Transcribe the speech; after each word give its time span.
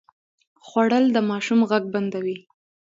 خوړل 0.67 1.05
د 1.11 1.17
ماشوم 1.29 1.59
غږ 1.69 1.83
بندوي 1.93 2.37